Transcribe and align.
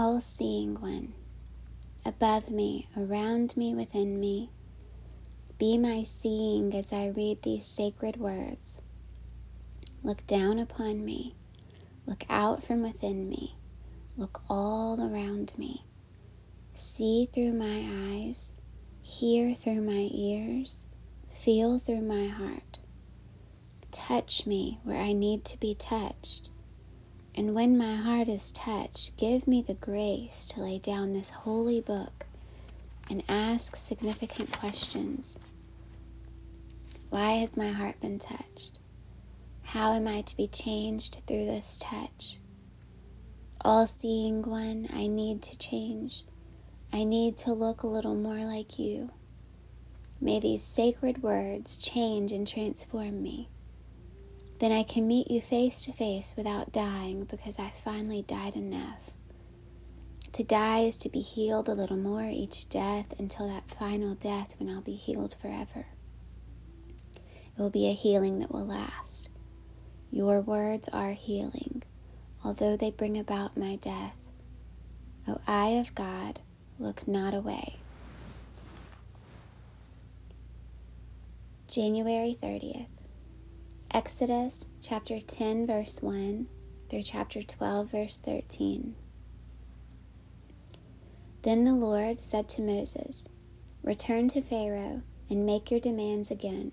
all 0.00 0.18
seeing 0.18 0.80
one, 0.80 1.12
above 2.06 2.48
me, 2.48 2.88
around 2.96 3.54
me, 3.54 3.74
within 3.74 4.18
me. 4.18 4.48
Be 5.58 5.76
my 5.76 6.02
seeing 6.02 6.74
as 6.74 6.90
I 6.90 7.08
read 7.08 7.42
these 7.42 7.66
sacred 7.66 8.16
words. 8.16 8.80
Look 10.02 10.26
down 10.26 10.58
upon 10.58 11.04
me, 11.04 11.34
look 12.06 12.24
out 12.30 12.64
from 12.64 12.80
within 12.82 13.28
me, 13.28 13.56
look 14.16 14.40
all 14.48 14.98
around 14.98 15.52
me. 15.58 15.84
See 16.72 17.28
through 17.34 17.52
my 17.52 17.84
eyes, 18.10 18.54
hear 19.02 19.54
through 19.54 19.82
my 19.82 20.08
ears, 20.10 20.86
feel 21.28 21.78
through 21.78 22.00
my 22.00 22.26
heart. 22.26 22.78
Touch 23.92 24.46
me 24.46 24.78
where 24.82 25.02
I 25.02 25.12
need 25.12 25.44
to 25.44 25.60
be 25.60 25.74
touched. 25.74 26.48
And 27.40 27.54
when 27.54 27.78
my 27.78 27.96
heart 27.96 28.28
is 28.28 28.52
touched, 28.52 29.16
give 29.16 29.48
me 29.48 29.62
the 29.62 29.72
grace 29.72 30.46
to 30.48 30.60
lay 30.60 30.78
down 30.78 31.14
this 31.14 31.30
holy 31.30 31.80
book 31.80 32.26
and 33.08 33.22
ask 33.30 33.76
significant 33.76 34.52
questions. 34.52 35.38
Why 37.08 37.36
has 37.36 37.56
my 37.56 37.70
heart 37.70 37.98
been 37.98 38.18
touched? 38.18 38.78
How 39.62 39.94
am 39.94 40.06
I 40.06 40.20
to 40.20 40.36
be 40.36 40.48
changed 40.48 41.22
through 41.26 41.46
this 41.46 41.78
touch? 41.78 42.36
All 43.62 43.86
seeing 43.86 44.42
one, 44.42 44.90
I 44.92 45.06
need 45.06 45.40
to 45.44 45.56
change. 45.56 46.24
I 46.92 47.04
need 47.04 47.38
to 47.38 47.54
look 47.54 47.82
a 47.82 47.86
little 47.86 48.16
more 48.16 48.44
like 48.44 48.78
you. 48.78 49.12
May 50.20 50.40
these 50.40 50.62
sacred 50.62 51.22
words 51.22 51.78
change 51.78 52.32
and 52.32 52.46
transform 52.46 53.22
me. 53.22 53.48
Then 54.60 54.72
I 54.72 54.82
can 54.82 55.08
meet 55.08 55.30
you 55.30 55.40
face 55.40 55.86
to 55.86 55.92
face 55.92 56.34
without 56.36 56.70
dying 56.70 57.24
because 57.24 57.58
I 57.58 57.70
finally 57.70 58.20
died 58.20 58.54
enough. 58.54 59.12
To 60.32 60.44
die 60.44 60.80
is 60.80 60.98
to 60.98 61.08
be 61.08 61.20
healed 61.20 61.66
a 61.66 61.72
little 61.72 61.96
more 61.96 62.24
each 62.24 62.68
death 62.68 63.14
until 63.18 63.48
that 63.48 63.70
final 63.70 64.14
death 64.14 64.54
when 64.58 64.68
I'll 64.68 64.82
be 64.82 64.96
healed 64.96 65.34
forever. 65.40 65.86
It 67.14 67.58
will 67.58 67.70
be 67.70 67.88
a 67.88 67.94
healing 67.94 68.38
that 68.40 68.52
will 68.52 68.66
last. 68.66 69.30
Your 70.10 70.42
words 70.42 70.90
are 70.92 71.12
healing, 71.12 71.82
although 72.44 72.76
they 72.76 72.90
bring 72.90 73.18
about 73.18 73.56
my 73.56 73.76
death. 73.76 74.16
O 75.26 75.40
eye 75.46 75.70
of 75.70 75.94
God, 75.94 76.40
look 76.78 77.08
not 77.08 77.32
away. 77.32 77.76
January 81.66 82.36
30th. 82.42 82.99
Exodus 83.92 84.66
chapter 84.80 85.18
10, 85.20 85.66
verse 85.66 86.00
1 86.00 86.46
through 86.88 87.02
chapter 87.02 87.42
12, 87.42 87.90
verse 87.90 88.18
13. 88.20 88.94
Then 91.42 91.64
the 91.64 91.74
Lord 91.74 92.20
said 92.20 92.48
to 92.50 92.62
Moses, 92.62 93.28
Return 93.82 94.28
to 94.28 94.42
Pharaoh 94.42 95.02
and 95.28 95.44
make 95.44 95.72
your 95.72 95.80
demands 95.80 96.30
again. 96.30 96.70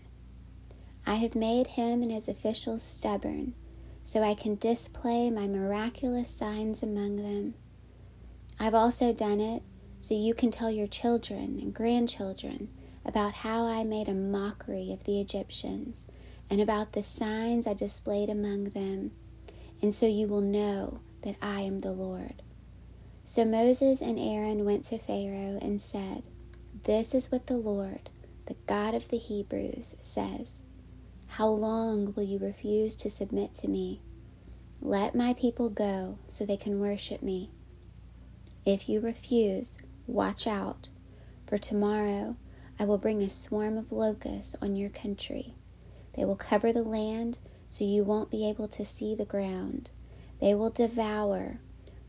I 1.08 1.16
have 1.16 1.34
made 1.34 1.68
him 1.68 2.04
and 2.04 2.12
his 2.12 2.28
officials 2.28 2.84
stubborn, 2.84 3.56
so 4.04 4.22
I 4.22 4.36
can 4.36 4.54
display 4.54 5.32
my 5.32 5.48
miraculous 5.48 6.30
signs 6.30 6.84
among 6.84 7.16
them. 7.16 7.56
I've 8.60 8.76
also 8.76 9.12
done 9.12 9.40
it 9.40 9.64
so 10.00 10.14
you 10.14 10.36
can 10.36 10.52
tell 10.52 10.70
your 10.70 10.86
children 10.86 11.58
and 11.60 11.74
grandchildren 11.74 12.70
about 13.04 13.34
how 13.34 13.66
I 13.66 13.84
made 13.86 14.08
a 14.08 14.14
mockery 14.14 14.92
of 14.94 15.06
the 15.06 15.20
Egyptians 15.20 16.06
and 16.50 16.62
about 16.62 16.94
the 16.94 17.04
signs 17.04 17.68
I 17.68 17.74
displayed 17.74 18.30
among 18.30 18.66
them, 18.66 19.12
and 19.82 19.94
so 19.94 20.06
you 20.06 20.28
will 20.28 20.42
know 20.42 21.02
that 21.24 21.36
I 21.42 21.62
am 21.62 21.82
the 21.82 21.92
Lord. 21.92 22.42
So 23.26 23.44
Moses 23.44 24.02
and 24.02 24.18
Aaron 24.18 24.64
went 24.64 24.86
to 24.86 24.98
Pharaoh 24.98 25.60
and 25.62 25.82
said, 25.82 26.24
This 26.84 27.14
is 27.14 27.30
what 27.32 27.48
the 27.48 27.58
Lord, 27.58 28.10
the 28.46 28.56
God 28.66 28.96
of 28.96 29.10
the 29.10 29.18
Hebrews, 29.18 29.96
says 30.00 30.64
How 31.28 31.48
long 31.48 32.14
will 32.16 32.24
you 32.24 32.40
refuse 32.40 32.96
to 32.98 33.10
submit 33.10 33.54
to 33.56 33.68
me? 33.68 34.00
Let 34.80 35.16
my 35.16 35.34
people 35.34 35.70
go 35.70 36.20
so 36.28 36.46
they 36.46 36.56
can 36.56 36.80
worship 36.80 37.22
me. 37.22 37.50
If 38.66 38.88
you 38.88 39.02
refuse, 39.02 39.78
watch 40.06 40.48
out, 40.48 40.90
for 41.46 41.58
tomorrow 41.58 42.38
I 42.80 42.86
will 42.86 42.98
bring 42.98 43.22
a 43.22 43.30
swarm 43.30 43.78
of 43.78 43.92
locusts 43.92 44.56
on 44.62 44.78
your 44.78 44.90
country 44.90 45.57
they 46.18 46.26
will 46.26 46.36
cover 46.36 46.74
the 46.74 46.84
land 46.84 47.38
so 47.70 47.86
you 47.86 48.04
won't 48.04 48.32
be 48.32 48.50
able 48.50 48.68
to 48.70 48.84
see 48.84 49.16
the 49.16 49.26
ground. 49.26 49.92
They 50.42 50.54
will 50.56 50.72
devour 50.72 51.60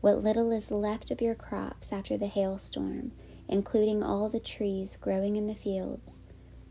what 0.01 0.23
little 0.23 0.51
is 0.51 0.71
left 0.71 1.11
of 1.11 1.21
your 1.21 1.35
crops 1.35 1.93
after 1.93 2.17
the 2.17 2.27
hailstorm, 2.27 3.11
including 3.47 4.01
all 4.01 4.29
the 4.29 4.39
trees 4.39 4.97
growing 4.97 5.35
in 5.35 5.47
the 5.47 5.55
fields. 5.55 6.19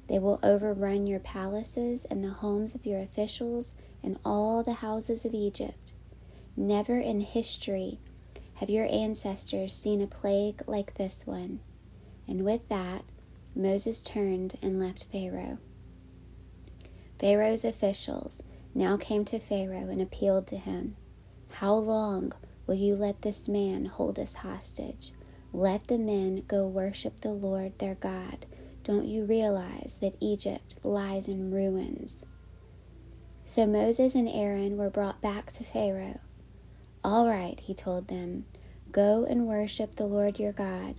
They 0.09 0.19
will 0.19 0.41
overrun 0.43 1.06
your 1.06 1.21
palaces 1.21 2.04
and 2.06 2.25
the 2.25 2.31
homes 2.31 2.75
of 2.75 2.87
your 2.87 3.00
officials 3.00 3.75
and 4.03 4.19
all 4.25 4.62
the 4.62 4.75
houses 4.75 5.25
of 5.25 5.34
Egypt. 5.34 5.94
Never 6.56 6.99
in 6.99 7.20
history 7.20 7.99
have 8.55 8.70
your 8.70 8.87
ancestors 8.87 9.75
seen 9.75 10.00
a 10.00 10.06
plague 10.06 10.62
like 10.66 10.94
this 10.94 11.26
one. 11.26 11.60
And 12.26 12.44
with 12.44 12.69
that, 12.69 13.05
Moses 13.55 14.03
turned 14.03 14.56
and 14.62 14.81
left 14.81 15.06
Pharaoh. 15.12 15.59
Pharaoh's 17.19 17.65
officials 17.65 18.43
now 18.75 18.97
came 18.97 19.25
to 19.27 19.41
Pharaoh 19.41 19.89
and 19.89 20.01
appealed 20.01 20.47
to 20.49 20.56
him 20.56 20.97
How 21.51 21.75
long 21.75 22.33
will 22.67 22.77
you 22.77 22.95
let 22.95 23.23
this 23.23 23.49
man 23.49 23.87
hold 23.87 24.19
us 24.19 24.37
hostage? 24.37 25.12
Let 25.53 25.89
the 25.89 25.99
men 25.99 26.45
go 26.47 26.67
worship 26.67 27.21
the 27.21 27.33
Lord 27.33 27.79
their 27.79 27.95
God. 27.95 28.47
Don't 28.84 29.06
you 29.06 29.25
realize 29.25 29.99
that 30.01 30.17
Egypt 30.21 30.77
lies 30.84 31.27
in 31.27 31.51
ruins? 31.51 32.25
So 33.47 33.67
Moses 33.67 34.15
and 34.15 34.29
Aaron 34.29 34.77
were 34.77 34.91
brought 34.91 35.21
back 35.21 35.50
to 35.53 35.65
Pharaoh. 35.65 36.21
All 37.03 37.29
right, 37.29 37.59
he 37.61 37.75
told 37.75 38.09
them, 38.09 38.45
go 38.93 39.25
and 39.29 39.47
worship 39.47 39.95
the 39.95 40.06
Lord 40.06 40.39
your 40.39 40.53
God. 40.53 40.97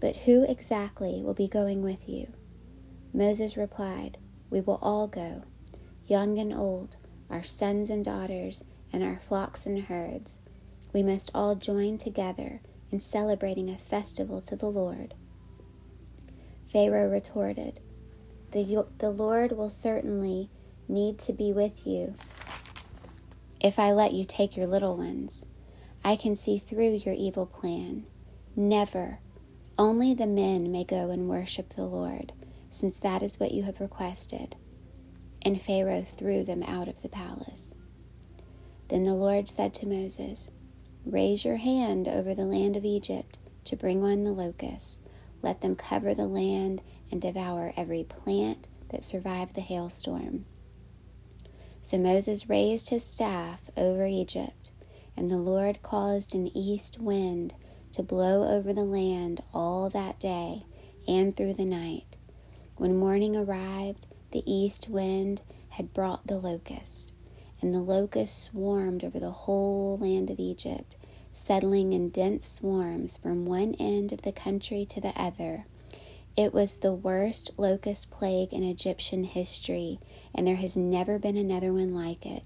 But 0.00 0.16
who 0.16 0.42
exactly 0.44 1.22
will 1.22 1.34
be 1.34 1.48
going 1.48 1.82
with 1.82 2.08
you? 2.08 2.32
Moses 3.12 3.56
replied, 3.56 4.16
we 4.50 4.60
will 4.60 4.78
all 4.82 5.06
go, 5.06 5.44
young 6.06 6.38
and 6.38 6.52
old, 6.52 6.96
our 7.30 7.44
sons 7.44 7.88
and 7.88 8.04
daughters, 8.04 8.64
and 8.92 9.02
our 9.02 9.20
flocks 9.20 9.64
and 9.66 9.84
herds. 9.84 10.40
We 10.92 11.02
must 11.02 11.30
all 11.32 11.54
join 11.54 11.98
together 11.98 12.60
in 12.90 12.98
celebrating 12.98 13.70
a 13.70 13.78
festival 13.78 14.40
to 14.42 14.56
the 14.56 14.66
Lord. 14.66 15.14
Pharaoh 16.72 17.08
retorted, 17.08 17.80
the, 18.50 18.86
the 18.98 19.10
Lord 19.10 19.52
will 19.52 19.70
certainly 19.70 20.50
need 20.88 21.18
to 21.20 21.32
be 21.32 21.52
with 21.52 21.86
you 21.86 22.14
if 23.60 23.78
I 23.78 23.92
let 23.92 24.12
you 24.12 24.24
take 24.24 24.56
your 24.56 24.66
little 24.66 24.96
ones. 24.96 25.46
I 26.02 26.16
can 26.16 26.34
see 26.34 26.58
through 26.58 27.02
your 27.04 27.14
evil 27.14 27.46
plan. 27.46 28.06
Never. 28.56 29.20
Only 29.78 30.14
the 30.14 30.26
men 30.26 30.72
may 30.72 30.82
go 30.82 31.10
and 31.10 31.28
worship 31.28 31.74
the 31.74 31.84
Lord 31.84 32.32
since 32.70 32.98
that 32.98 33.22
is 33.22 33.38
what 33.38 33.52
you 33.52 33.64
have 33.64 33.80
requested. 33.80 34.56
And 35.42 35.60
Pharaoh 35.60 36.02
threw 36.02 36.44
them 36.44 36.62
out 36.62 36.88
of 36.88 37.02
the 37.02 37.08
palace. 37.08 37.74
Then 38.88 39.04
the 39.04 39.14
Lord 39.14 39.48
said 39.48 39.74
to 39.74 39.86
Moses, 39.86 40.50
Raise 41.04 41.44
your 41.44 41.56
hand 41.56 42.06
over 42.08 42.34
the 42.34 42.44
land 42.44 42.76
of 42.76 42.84
Egypt 42.84 43.38
to 43.64 43.76
bring 43.76 44.04
on 44.04 44.22
the 44.22 44.32
locusts. 44.32 45.00
Let 45.42 45.60
them 45.60 45.76
cover 45.76 46.14
the 46.14 46.26
land 46.26 46.82
and 47.10 47.20
devour 47.20 47.72
every 47.76 48.04
plant 48.04 48.68
that 48.90 49.02
survived 49.02 49.54
the 49.54 49.60
hailstorm. 49.60 50.44
So 51.82 51.98
Moses 51.98 52.48
raised 52.48 52.90
his 52.90 53.04
staff 53.04 53.70
over 53.76 54.06
Egypt, 54.06 54.70
and 55.16 55.30
the 55.30 55.38
Lord 55.38 55.82
caused 55.82 56.34
an 56.34 56.54
east 56.56 57.00
wind 57.00 57.54
to 57.92 58.02
blow 58.02 58.46
over 58.48 58.72
the 58.72 58.84
land 58.84 59.42
all 59.54 59.88
that 59.90 60.20
day 60.20 60.64
and 61.08 61.36
through 61.36 61.54
the 61.54 61.64
night 61.64 62.16
when 62.80 62.96
morning 62.96 63.36
arrived, 63.36 64.06
the 64.30 64.42
east 64.50 64.88
wind 64.88 65.42
had 65.68 65.92
brought 65.92 66.26
the 66.26 66.38
locust, 66.38 67.12
and 67.60 67.74
the 67.74 67.78
locust 67.78 68.42
swarmed 68.42 69.04
over 69.04 69.20
the 69.20 69.30
whole 69.30 69.98
land 69.98 70.30
of 70.30 70.40
Egypt, 70.40 70.96
settling 71.34 71.92
in 71.92 72.08
dense 72.08 72.48
swarms 72.48 73.18
from 73.18 73.44
one 73.44 73.74
end 73.78 74.14
of 74.14 74.22
the 74.22 74.32
country 74.32 74.86
to 74.86 74.98
the 74.98 75.12
other. 75.14 75.66
It 76.38 76.54
was 76.54 76.78
the 76.78 76.94
worst 76.94 77.58
locust 77.58 78.10
plague 78.10 78.50
in 78.50 78.62
Egyptian 78.62 79.24
history, 79.24 79.98
and 80.34 80.46
there 80.46 80.56
has 80.56 80.74
never 80.74 81.18
been 81.18 81.36
another 81.36 81.74
one 81.74 81.94
like 81.94 82.24
it. 82.24 82.44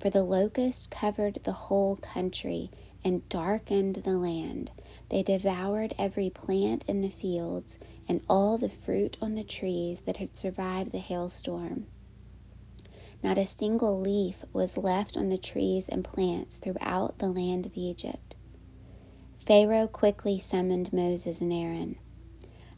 For 0.00 0.10
the 0.10 0.24
locusts 0.24 0.88
covered 0.88 1.38
the 1.44 1.52
whole 1.52 1.94
country 1.94 2.72
and 3.04 3.28
darkened 3.28 4.02
the 4.02 4.18
land. 4.18 4.72
They 5.10 5.22
devoured 5.22 5.94
every 5.96 6.28
plant 6.28 6.84
in 6.88 7.02
the 7.02 7.08
fields 7.08 7.78
and 8.10 8.20
all 8.28 8.58
the 8.58 8.68
fruit 8.68 9.16
on 9.22 9.36
the 9.36 9.44
trees 9.44 10.00
that 10.00 10.16
had 10.16 10.36
survived 10.36 10.90
the 10.90 10.98
hailstorm. 10.98 11.86
Not 13.22 13.38
a 13.38 13.46
single 13.46 14.00
leaf 14.00 14.42
was 14.52 14.76
left 14.76 15.16
on 15.16 15.28
the 15.28 15.38
trees 15.38 15.88
and 15.88 16.02
plants 16.02 16.58
throughout 16.58 17.20
the 17.20 17.28
land 17.28 17.66
of 17.66 17.76
Egypt. 17.76 18.34
Pharaoh 19.46 19.86
quickly 19.86 20.40
summoned 20.40 20.92
Moses 20.92 21.40
and 21.40 21.52
Aaron. 21.52 21.98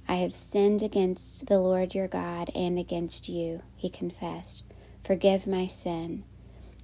I 0.07 0.17
have 0.17 0.35
sinned 0.35 0.83
against 0.83 1.47
the 1.47 1.61
Lord 1.61 1.95
your 1.95 2.09
God 2.09 2.51
and 2.55 2.79
against 2.79 3.31
you, 3.31 3.63
he 3.75 3.89
confessed. 3.89 4.65
Forgive 5.03 5.47
my 5.47 5.67
sin, 5.67 6.25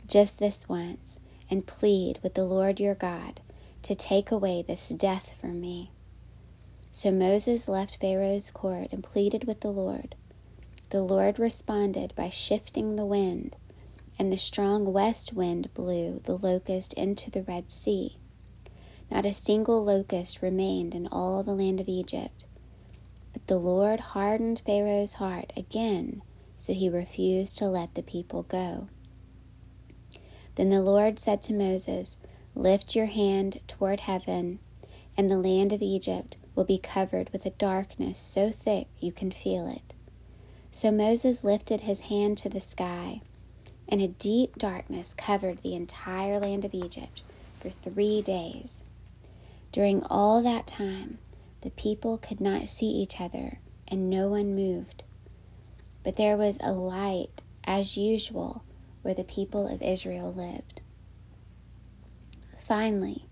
just 0.06 0.38
this 0.38 0.66
once, 0.70 1.20
and 1.50 1.66
plead 1.66 2.18
with 2.22 2.32
the 2.32 2.46
Lord 2.46 2.80
your 2.80 2.94
God 2.94 3.42
to 3.82 3.94
take 3.94 4.30
away 4.30 4.64
this 4.66 4.88
death 4.88 5.36
from 5.38 5.60
me. 5.60 5.90
So 6.98 7.12
Moses 7.12 7.68
left 7.68 8.00
Pharaoh's 8.00 8.50
court 8.50 8.88
and 8.90 9.04
pleaded 9.04 9.44
with 9.46 9.60
the 9.60 9.70
Lord. 9.70 10.16
The 10.90 11.00
Lord 11.00 11.38
responded 11.38 12.12
by 12.16 12.28
shifting 12.28 12.96
the 12.96 13.06
wind, 13.06 13.54
and 14.18 14.32
the 14.32 14.36
strong 14.36 14.92
west 14.92 15.32
wind 15.32 15.72
blew 15.74 16.20
the 16.24 16.36
locust 16.36 16.92
into 16.94 17.30
the 17.30 17.44
Red 17.44 17.70
Sea. 17.70 18.16
Not 19.12 19.24
a 19.24 19.32
single 19.32 19.84
locust 19.84 20.42
remained 20.42 20.92
in 20.92 21.06
all 21.06 21.44
the 21.44 21.54
land 21.54 21.78
of 21.78 21.86
Egypt. 21.86 22.46
But 23.32 23.46
the 23.46 23.58
Lord 23.58 24.00
hardened 24.00 24.62
Pharaoh's 24.66 25.14
heart 25.14 25.52
again, 25.56 26.22
so 26.56 26.72
he 26.72 26.88
refused 26.88 27.56
to 27.58 27.66
let 27.66 27.94
the 27.94 28.02
people 28.02 28.42
go. 28.42 28.88
Then 30.56 30.70
the 30.70 30.82
Lord 30.82 31.20
said 31.20 31.42
to 31.42 31.52
Moses, 31.52 32.18
Lift 32.56 32.96
your 32.96 33.06
hand 33.06 33.60
toward 33.68 34.00
heaven, 34.00 34.58
and 35.16 35.30
the 35.30 35.38
land 35.38 35.72
of 35.72 35.80
Egypt 35.80 36.36
will 36.58 36.64
be 36.64 36.76
covered 36.76 37.30
with 37.30 37.46
a 37.46 37.50
darkness 37.50 38.18
so 38.18 38.50
thick 38.50 38.88
you 38.98 39.12
can 39.12 39.30
feel 39.30 39.68
it. 39.68 39.94
So 40.72 40.90
Moses 40.90 41.44
lifted 41.44 41.82
his 41.82 42.00
hand 42.02 42.36
to 42.38 42.48
the 42.48 42.58
sky, 42.58 43.20
and 43.88 44.02
a 44.02 44.08
deep 44.08 44.56
darkness 44.58 45.14
covered 45.14 45.62
the 45.62 45.76
entire 45.76 46.40
land 46.40 46.64
of 46.64 46.74
Egypt 46.74 47.22
for 47.60 47.70
three 47.70 48.20
days. 48.22 48.84
During 49.70 50.02
all 50.10 50.42
that 50.42 50.66
time, 50.66 51.18
the 51.60 51.70
people 51.70 52.18
could 52.18 52.40
not 52.40 52.68
see 52.68 52.88
each 52.88 53.20
other, 53.20 53.60
and 53.86 54.10
no 54.10 54.26
one 54.26 54.56
moved. 54.56 55.04
But 56.02 56.16
there 56.16 56.36
was 56.36 56.58
a 56.60 56.72
light, 56.72 57.44
as 57.62 57.96
usual, 57.96 58.64
where 59.02 59.14
the 59.14 59.22
people 59.22 59.72
of 59.72 59.80
Israel 59.80 60.34
lived. 60.34 60.80
Finally, 62.58 63.26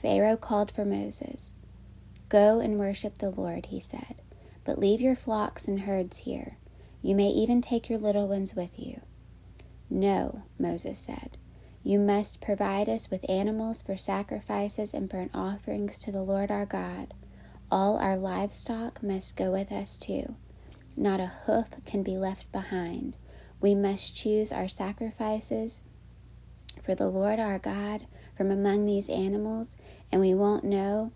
Pharaoh 0.00 0.36
called 0.36 0.70
for 0.70 0.84
Moses. 0.84 1.54
Go 2.30 2.60
and 2.60 2.78
worship 2.78 3.18
the 3.18 3.28
Lord, 3.28 3.66
he 3.66 3.80
said, 3.80 4.22
but 4.64 4.78
leave 4.78 5.00
your 5.00 5.16
flocks 5.16 5.66
and 5.66 5.80
herds 5.80 6.18
here. 6.18 6.56
You 7.02 7.16
may 7.16 7.26
even 7.26 7.60
take 7.60 7.90
your 7.90 7.98
little 7.98 8.28
ones 8.28 8.54
with 8.54 8.78
you. 8.78 9.00
No, 9.90 10.44
Moses 10.56 11.00
said. 11.00 11.36
You 11.82 11.98
must 11.98 12.40
provide 12.40 12.88
us 12.88 13.10
with 13.10 13.28
animals 13.28 13.82
for 13.82 13.96
sacrifices 13.96 14.94
and 14.94 15.08
burnt 15.08 15.32
offerings 15.34 15.98
to 15.98 16.12
the 16.12 16.22
Lord 16.22 16.52
our 16.52 16.66
God. 16.66 17.14
All 17.68 17.98
our 17.98 18.16
livestock 18.16 19.02
must 19.02 19.36
go 19.36 19.50
with 19.50 19.72
us 19.72 19.98
too. 19.98 20.36
Not 20.96 21.18
a 21.18 21.32
hoof 21.46 21.84
can 21.84 22.04
be 22.04 22.16
left 22.16 22.52
behind. 22.52 23.16
We 23.60 23.74
must 23.74 24.16
choose 24.16 24.52
our 24.52 24.68
sacrifices 24.68 25.80
for 26.80 26.94
the 26.94 27.08
Lord 27.08 27.40
our 27.40 27.58
God 27.58 28.06
from 28.36 28.50
among 28.50 28.86
these 28.86 29.10
animals, 29.10 29.76
and 30.12 30.20
we 30.20 30.32
won't 30.32 30.64
know 30.64 31.12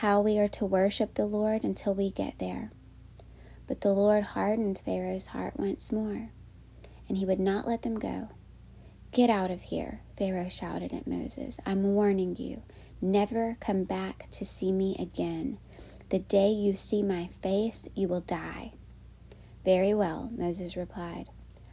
how 0.00 0.18
we 0.18 0.38
are 0.38 0.48
to 0.48 0.64
worship 0.64 1.12
the 1.12 1.26
Lord 1.26 1.62
until 1.62 1.94
we 1.94 2.10
get 2.10 2.38
there. 2.38 2.70
But 3.66 3.82
the 3.82 3.92
Lord 3.92 4.22
hardened 4.24 4.80
Pharaoh's 4.82 5.26
heart 5.26 5.60
once 5.60 5.92
more, 5.92 6.30
and 7.06 7.18
he 7.18 7.26
would 7.26 7.38
not 7.38 7.68
let 7.68 7.82
them 7.82 7.98
go. 7.98 8.30
Get 9.12 9.28
out 9.28 9.50
of 9.50 9.60
here, 9.60 10.00
Pharaoh 10.16 10.48
shouted 10.48 10.94
at 10.94 11.06
Moses. 11.06 11.60
I'm 11.66 11.82
warning 11.82 12.34
you. 12.38 12.62
Never 13.02 13.58
come 13.60 13.84
back 13.84 14.30
to 14.30 14.46
see 14.46 14.72
me 14.72 14.96
again. 14.98 15.58
The 16.08 16.20
day 16.20 16.48
you 16.48 16.76
see 16.76 17.02
my 17.02 17.26
face, 17.26 17.86
you 17.94 18.08
will 18.08 18.22
die. 18.22 18.72
Very 19.66 19.92
well, 19.92 20.30
Moses 20.34 20.78
replied. 20.78 21.26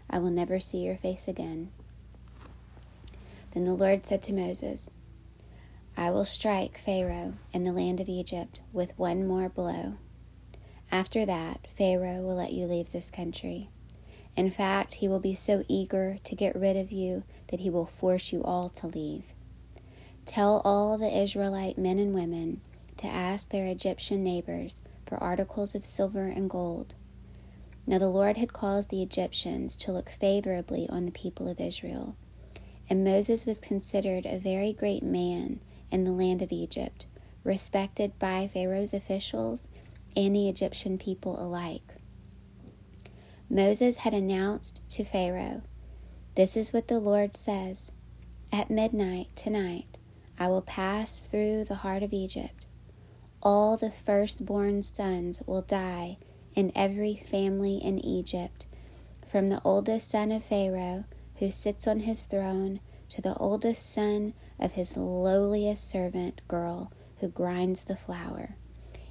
I 0.10 0.20
will 0.20 0.32
never 0.32 0.60
see 0.60 0.80
your 0.80 0.98
face 0.98 1.30
again. 1.30 1.72
Then 3.54 3.64
the 3.64 3.74
Lord 3.74 4.06
said 4.06 4.22
to 4.24 4.34
Moses, 4.34 4.92
I 6.00 6.12
will 6.12 6.26
strike 6.26 6.78
Pharaoh 6.78 7.34
and 7.52 7.66
the 7.66 7.72
land 7.72 8.00
of 8.00 8.08
Egypt 8.08 8.62
with 8.72 8.98
one 9.00 9.26
more 9.26 9.50
blow. 9.50 9.96
After 10.92 11.26
that, 11.26 11.68
Pharaoh 11.76 12.22
will 12.22 12.36
let 12.36 12.54
you 12.54 12.68
leave 12.68 12.92
this 12.92 13.10
country. 13.10 13.70
In 14.36 14.52
fact, 14.52 14.96
he 14.96 15.08
will 15.08 15.20
be 15.20 15.34
so 15.34 15.64
eager 15.68 16.20
to 16.24 16.36
get 16.36 16.56
rid 16.56 16.78
of 16.78 16.92
you 16.92 17.24
that 17.48 17.62
he 17.62 17.72
will 17.72 17.88
force 17.88 18.32
you 18.32 18.44
all 18.44 18.70
to 18.70 18.86
leave. 18.86 19.34
Tell 20.26 20.62
all 20.64 21.00
the 21.00 21.18
Israelite 21.18 21.80
men 21.80 21.98
and 21.98 22.14
women 22.14 22.62
to 22.98 23.08
ask 23.08 23.50
their 23.50 23.66
Egyptian 23.66 24.24
neighbors 24.24 24.82
for 25.08 25.18
articles 25.18 25.74
of 25.74 25.84
silver 25.84 26.28
and 26.28 26.48
gold. 26.48 26.94
Now 27.88 27.98
the 27.98 28.08
Lord 28.08 28.38
had 28.38 28.54
caused 28.54 28.92
the 28.92 29.02
Egyptians 29.02 29.76
to 29.78 29.92
look 29.92 30.12
favorably 30.12 30.88
on 30.90 31.06
the 31.06 31.12
people 31.12 31.48
of 31.48 31.60
Israel, 31.60 32.16
and 32.88 33.04
Moses 33.04 33.48
was 33.48 33.60
considered 33.60 34.28
a 34.28 34.38
very 34.38 34.74
great 34.74 35.02
man 35.02 35.60
in 35.92 36.04
the 36.04 36.12
land 36.12 36.42
of 36.42 36.52
Egypt, 36.52 37.06
respected 37.44 38.18
by 38.20 38.48
Pharaoh's 38.48 38.94
officials 38.94 39.68
and 40.16 40.36
the 40.36 40.50
Egyptian 40.50 40.98
people 40.98 41.42
alike. 41.42 41.96
Moses 43.50 43.98
had 43.98 44.14
announced 44.14 44.82
to 44.92 45.06
Pharaoh, 45.06 45.62
This 46.36 46.58
is 46.58 46.74
what 46.74 46.88
the 46.88 47.00
Lord 47.00 47.38
says 47.38 47.94
At 48.52 48.70
midnight 48.70 49.36
tonight 49.36 49.98
I 50.38 50.48
will 50.48 50.62
pass 50.62 51.22
through 51.22 51.64
the 51.64 51.76
heart 51.76 52.04
of 52.04 52.14
Egypt. 52.14 52.68
All 53.42 53.78
the 53.78 53.92
firstborn 53.92 54.84
sons 54.84 55.42
will 55.46 55.62
die 55.62 56.18
in 56.56 56.72
every 56.76 57.16
family 57.16 57.78
in 57.78 58.00
Egypt, 58.00 58.66
from 59.26 59.48
the 59.48 59.62
oldest 59.64 60.10
son 60.10 60.32
of 60.32 60.44
Pharaoh, 60.44 61.06
who 61.36 61.52
sits 61.52 61.88
on 61.88 62.02
his 62.02 62.26
throne, 62.26 62.80
to 63.10 63.22
the 63.22 63.36
oldest 63.36 63.90
son 63.90 64.34
of 64.60 64.74
his 64.74 64.98
lowliest 64.98 65.90
servant 65.90 66.42
girl 66.48 66.92
who 67.20 67.28
grinds 67.28 67.84
the 67.84 67.96
flour. 67.96 68.56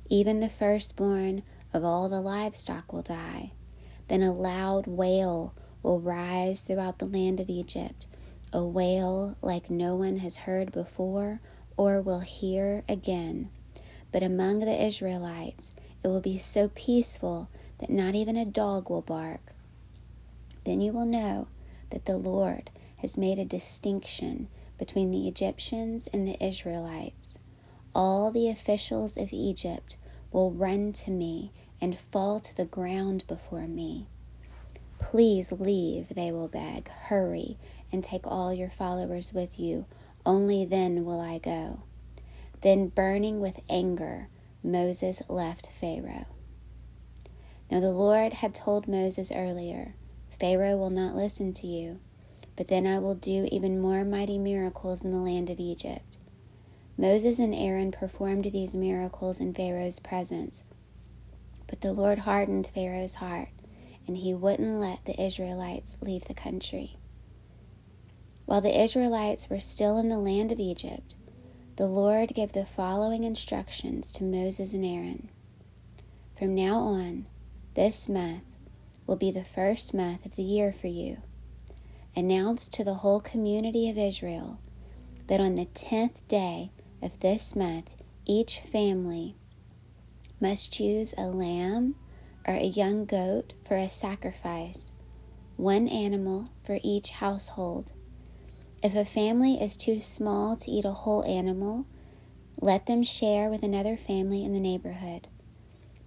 Even 0.09 0.41
the 0.41 0.49
firstborn 0.49 1.43
of 1.73 1.85
all 1.85 2.09
the 2.09 2.21
livestock 2.21 2.93
will 2.93 3.03
die. 3.03 3.53
Then 4.09 4.23
a 4.23 4.33
loud 4.33 4.87
wail 4.87 5.55
will 5.83 6.01
rise 6.01 6.61
throughout 6.61 6.99
the 6.99 7.07
land 7.07 7.41
of 7.41 7.49
Egypt, 7.49 8.07
a 8.53 8.65
wail 8.65 9.37
like 9.43 9.71
no 9.71 9.97
one 9.97 10.19
has 10.19 10.39
heard 10.39 10.73
before 10.73 11.41
or 11.77 12.01
will 12.01 12.21
hear 12.21 12.85
again. 12.89 13.51
But 14.13 14.23
among 14.23 14.61
the 14.61 14.85
Israelites 14.85 15.73
it 16.03 16.09
will 16.09 16.21
be 16.21 16.39
so 16.39 16.69
peaceful 16.69 17.51
that 17.79 17.91
not 17.91 18.15
even 18.15 18.37
a 18.37 18.45
dog 18.45 18.89
will 18.89 19.03
bark. 19.03 19.41
Then 20.65 20.81
you 20.81 20.93
will 20.93 21.07
know 21.07 21.49
that 21.91 22.07
the 22.07 22.17
Lord 22.17 22.71
has 22.99 23.19
made 23.19 23.39
a 23.39 23.45
distinction 23.45 24.49
between 24.79 25.11
the 25.11 25.29
Egyptians 25.29 26.09
and 26.13 26.27
the 26.27 26.43
Israelites. 26.45 27.39
All 27.95 28.31
the 28.31 28.49
officials 28.49 29.17
of 29.17 29.33
Egypt 29.33 29.97
will 30.33 30.51
run 30.51 30.93
to 30.93 31.11
me 31.11 31.53
and 31.81 31.97
fall 31.97 32.41
to 32.41 32.57
the 32.57 32.65
ground 32.65 33.25
before 33.27 33.67
me. 33.67 34.07
Please 34.99 35.53
leave, 35.53 36.09
they 36.11 36.33
will 36.33 36.49
beg. 36.49 36.89
Hurry 36.89 37.57
and 37.93 38.03
take 38.03 38.27
all 38.27 38.53
your 38.53 38.71
followers 38.71 39.33
with 39.33 39.59
you. 39.59 39.87
Only 40.25 40.65
then 40.65 41.05
will 41.05 41.21
I 41.21 41.39
go. 41.39 41.83
Then, 42.63 42.89
burning 42.89 43.41
with 43.41 43.61
anger, 43.69 44.29
Moses 44.63 45.23
left 45.29 45.69
Pharaoh. 45.71 46.27
Now 47.71 47.81
the 47.81 47.91
Lord 47.91 48.35
had 48.35 48.55
told 48.55 48.89
Moses 48.89 49.31
earlier 49.33 49.95
Pharaoh 50.39 50.77
will 50.77 50.91
not 50.91 51.15
listen 51.15 51.53
to 51.55 51.67
you, 51.67 52.01
but 52.57 52.69
then 52.69 52.87
I 52.87 52.99
will 52.99 53.15
do 53.15 53.47
even 53.53 53.81
more 53.81 54.05
mighty 54.05 54.39
miracles 54.39 55.05
in 55.05 55.13
the 55.13 55.19
land 55.19 55.51
of 55.51 55.61
Egypt. 55.61 56.19
Moses 56.97 57.39
and 57.39 57.55
Aaron 57.55 57.93
performed 57.93 58.47
these 58.47 58.75
miracles 58.75 59.41
in 59.41 59.53
Pharaoh's 59.53 60.01
presence. 60.01 60.65
But 61.67 61.83
the 61.83 61.93
Lord 61.93 62.21
hardened 62.21 62.67
Pharaoh's 62.67 63.17
heart, 63.17 63.51
and 64.07 64.17
he 64.17 64.33
wouldn't 64.33 64.81
let 64.81 65.05
the 65.05 65.21
Israelites 65.21 65.99
leave 66.01 66.25
the 66.25 66.35
country. 66.35 66.97
While 68.47 68.63
the 68.63 68.81
Israelites 68.81 69.51
were 69.51 69.61
still 69.61 69.99
in 69.99 70.09
the 70.09 70.19
land 70.19 70.51
of 70.51 70.61
Egypt, 70.61 71.17
the 71.77 71.87
Lord 71.87 72.33
gave 72.35 72.53
the 72.53 72.65
following 72.65 73.25
instructions 73.25 74.11
to 74.13 74.25
Moses 74.25 74.73
and 74.73 74.85
Aaron. 74.85 75.29
From 76.39 76.55
now 76.55 76.79
on, 76.79 77.27
this 77.75 78.09
month 78.09 78.45
will 79.07 79.17
be 79.17 79.31
the 79.31 79.45
first 79.45 79.93
month 79.93 80.25
of 80.25 80.37
the 80.37 80.43
year 80.43 80.73
for 80.73 80.87
you 80.87 81.19
announced 82.17 82.73
to 82.73 82.83
the 82.83 82.95
whole 82.95 83.21
community 83.21 83.91
of 83.91 83.99
Israel 83.99 84.59
that 85.27 85.41
on 85.41 85.55
the 85.55 85.67
tenth 85.67 86.27
day 86.29 86.71
of 87.03 87.21
this 87.21 87.55
month, 87.55 87.91
each 88.25 88.61
family 88.61 89.35
must 90.41 90.73
choose 90.73 91.15
a 91.17 91.27
lamb 91.27 91.95
or 92.47 92.55
a 92.55 92.65
young 92.65 93.05
goat 93.05 93.53
for 93.67 93.77
a 93.77 93.89
sacrifice, 93.89 94.95
one 95.57 95.89
animal 95.89 96.51
for 96.65 96.79
each 96.83 97.11
household. 97.11 97.93
If 98.83 98.95
a 98.95 99.05
family 99.05 99.61
is 99.61 99.77
too 99.77 100.01
small 100.01 100.57
to 100.57 100.71
eat 100.71 100.85
a 100.85 100.93
whole 100.93 101.25
animal, 101.25 101.87
let 102.61 102.87
them 102.87 103.03
share 103.03 103.49
with 103.49 103.63
another 103.63 103.97
family 103.97 104.45
in 104.45 104.53
the 104.53 104.61
neighborhood. 104.61 105.29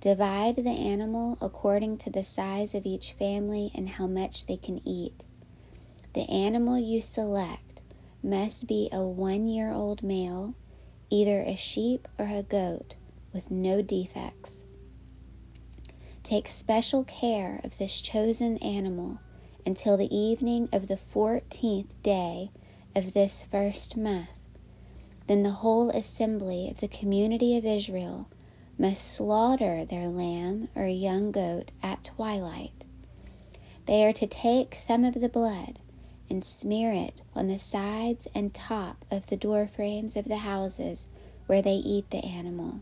Divide 0.01 0.55
the 0.55 0.69
animal 0.69 1.37
according 1.41 1.97
to 1.99 2.09
the 2.09 2.23
size 2.23 2.73
of 2.73 2.85
each 2.85 3.11
family 3.11 3.71
and 3.75 3.89
how 3.89 4.07
much 4.07 4.45
they 4.45 4.55
can 4.55 4.81
eat. 4.87 5.25
The 6.19 6.29
animal 6.29 6.77
you 6.77 6.99
select 6.99 7.81
must 8.21 8.67
be 8.67 8.89
a 8.91 9.01
one 9.01 9.47
year 9.47 9.71
old 9.71 10.03
male, 10.03 10.53
either 11.09 11.43
a 11.43 11.55
sheep 11.55 12.09
or 12.17 12.25
a 12.25 12.43
goat, 12.43 12.95
with 13.31 13.49
no 13.49 13.81
defects. 13.81 14.63
Take 16.21 16.49
special 16.49 17.05
care 17.05 17.61
of 17.63 17.77
this 17.77 18.01
chosen 18.01 18.57
animal 18.57 19.21
until 19.65 19.95
the 19.95 20.13
evening 20.13 20.67
of 20.73 20.89
the 20.89 20.97
fourteenth 20.97 22.03
day 22.03 22.51
of 22.93 23.13
this 23.13 23.41
first 23.41 23.95
month. 23.95 24.27
Then 25.27 25.43
the 25.43 25.61
whole 25.63 25.89
assembly 25.89 26.69
of 26.69 26.81
the 26.81 26.89
community 26.89 27.55
of 27.55 27.63
Israel 27.63 28.27
must 28.77 29.09
slaughter 29.09 29.85
their 29.85 30.09
lamb 30.09 30.67
or 30.75 30.85
young 30.85 31.31
goat 31.31 31.71
at 31.81 32.03
twilight. 32.03 32.73
They 33.85 34.03
are 34.03 34.11
to 34.11 34.27
take 34.27 34.75
some 34.75 35.05
of 35.05 35.13
the 35.13 35.29
blood 35.29 35.79
and 36.29 36.43
smear 36.43 36.91
it 36.91 37.21
on 37.36 37.48
the 37.48 37.57
sides 37.57 38.27
and 38.36 38.53
top 38.53 39.05
of 39.09 39.27
the 39.27 39.38
door 39.38 39.67
frames 39.67 40.15
of 40.15 40.25
the 40.25 40.38
houses 40.38 41.07
where 41.48 41.62
they 41.62 41.74
eat 41.74 42.09
the 42.12 42.24
animal. 42.24 42.81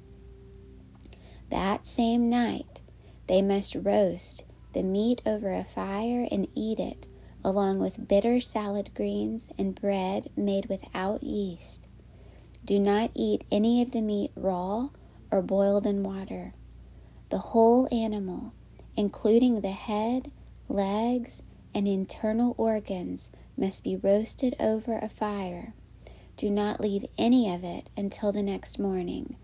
That 1.49 1.87
same 1.87 2.29
night 2.29 2.81
they 3.27 3.41
must 3.41 3.75
roast 3.75 4.43
the 4.73 4.83
meat 4.83 5.21
over 5.25 5.53
a 5.53 5.63
fire 5.63 6.27
and 6.29 6.47
eat 6.53 6.79
it, 6.79 7.07
along 7.43 7.79
with 7.79 8.07
bitter 8.07 8.41
salad 8.41 8.91
greens 8.93 9.49
and 9.57 9.79
bread 9.79 10.29
made 10.35 10.67
without 10.67 11.23
yeast. 11.23 11.87
Do 12.65 12.79
not 12.79 13.11
eat 13.13 13.45
any 13.49 13.81
of 13.81 13.91
the 13.91 14.01
meat 14.01 14.31
raw 14.35 14.89
or 15.31 15.41
boiled 15.41 15.85
in 15.85 16.03
water. 16.03 16.53
The 17.29 17.37
whole 17.37 17.87
animal, 17.93 18.53
including 18.95 19.61
the 19.61 19.71
head, 19.71 20.31
legs, 20.67 21.43
and 21.77 21.87
internal 21.87 22.55
organs, 22.57 23.29
must 23.55 23.83
be 23.83 23.95
roasted 23.95 24.55
over 24.59 24.97
a 24.97 25.07
fire. 25.07 25.75
Do 26.35 26.49
not 26.49 26.81
leave 26.81 27.05
any 27.19 27.53
of 27.53 27.63
it 27.63 27.87
until 27.95 28.31
the 28.31 28.41
next 28.41 28.79
morning. 28.79 29.35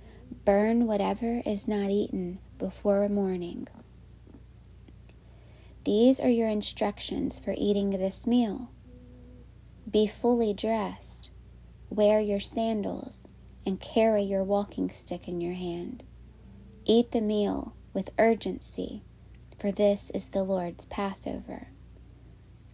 Burn 0.43 0.87
whatever 0.87 1.43
is 1.45 1.67
not 1.67 1.91
eaten 1.91 2.39
before 2.57 3.07
morning. 3.07 3.67
These 5.85 6.19
are 6.19 6.29
your 6.29 6.49
instructions 6.49 7.39
for 7.39 7.53
eating 7.55 7.91
this 7.91 8.25
meal. 8.25 8.71
Be 9.87 10.07
fully 10.07 10.55
dressed, 10.55 11.29
wear 11.91 12.19
your 12.19 12.39
sandals, 12.39 13.27
and 13.63 13.79
carry 13.79 14.23
your 14.23 14.43
walking 14.43 14.89
stick 14.89 15.27
in 15.27 15.39
your 15.39 15.53
hand. 15.53 16.01
Eat 16.85 17.11
the 17.11 17.21
meal 17.21 17.75
with 17.93 18.09
urgency, 18.17 19.03
for 19.59 19.71
this 19.71 20.09
is 20.09 20.29
the 20.29 20.41
Lord's 20.41 20.85
Passover. 20.85 21.67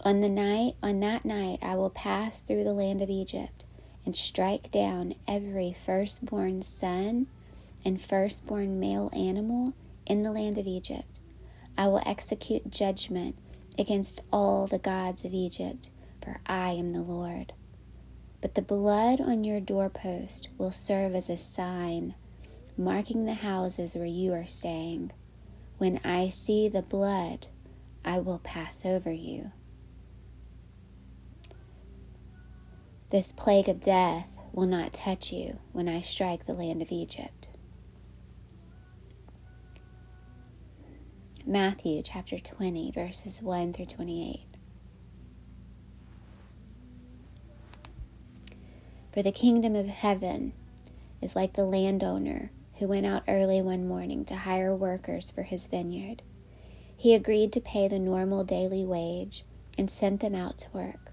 On 0.01 0.21
the 0.21 0.29
night, 0.29 0.75
on 0.81 1.01
that 1.01 1.25
night, 1.25 1.59
I 1.61 1.75
will 1.75 1.89
pass 1.89 2.41
through 2.41 2.63
the 2.63 2.73
land 2.73 3.01
of 3.01 3.09
Egypt 3.09 3.65
and 4.05 4.15
strike 4.15 4.71
down 4.71 5.13
every 5.27 5.73
firstborn 5.73 6.61
son 6.61 7.27
and 7.83 8.01
firstborn 8.01 8.79
male 8.79 9.11
animal 9.13 9.73
in 10.05 10.23
the 10.23 10.31
land 10.31 10.57
of 10.57 10.65
Egypt. 10.65 11.19
I 11.77 11.87
will 11.87 12.01
execute 12.05 12.71
judgment 12.71 13.35
against 13.77 14.21
all 14.31 14.67
the 14.67 14.79
gods 14.79 15.25
of 15.25 15.33
Egypt, 15.33 15.89
for 16.23 16.39
I 16.45 16.71
am 16.71 16.89
the 16.89 17.01
Lord. 17.01 17.51
But 18.41 18.55
the 18.55 18.61
blood 18.61 19.19
on 19.19 19.43
your 19.43 19.59
doorpost 19.59 20.47
will 20.57 20.71
serve 20.71 21.13
as 21.13 21.29
a 21.29 21.37
sign, 21.37 22.15
marking 22.77 23.25
the 23.25 23.33
houses 23.33 23.95
where 23.95 24.05
you 24.05 24.33
are 24.33 24.47
staying. 24.47 25.11
When 25.77 25.99
I 26.05 26.29
see 26.29 26.69
the 26.69 26.81
blood, 26.81 27.47
I 28.05 28.19
will 28.19 28.39
pass 28.39 28.85
over 28.85 29.11
you. 29.11 29.51
This 33.11 33.31
plague 33.31 33.67
of 33.67 33.81
death 33.81 34.37
will 34.53 34.67
not 34.67 34.93
touch 34.93 35.33
you 35.33 35.57
when 35.71 35.89
I 35.89 35.99
strike 36.01 36.45
the 36.45 36.53
land 36.53 36.83
of 36.83 36.91
Egypt. 36.91 37.49
Matthew 41.43 42.03
chapter 42.03 42.37
20, 42.37 42.91
verses 42.91 43.41
1 43.41 43.73
through 43.73 43.87
28. 43.87 44.41
For 49.11 49.23
the 49.23 49.31
kingdom 49.31 49.75
of 49.75 49.87
heaven 49.87 50.53
is 51.19 51.35
like 51.35 51.53
the 51.53 51.65
landowner 51.65 52.51
who 52.77 52.87
went 52.87 53.07
out 53.07 53.23
early 53.27 53.59
one 53.59 53.87
morning 53.87 54.23
to 54.25 54.35
hire 54.35 54.75
workers 54.75 55.31
for 55.31 55.41
his 55.41 55.65
vineyard. 55.65 56.21
He 56.95 57.15
agreed 57.15 57.51
to 57.53 57.59
pay 57.59 57.87
the 57.87 57.97
normal 57.97 58.43
daily 58.43 58.85
wage 58.85 59.45
and 59.79 59.89
sent 59.89 60.19
them 60.19 60.35
out 60.35 60.59
to 60.59 60.69
work. 60.71 61.08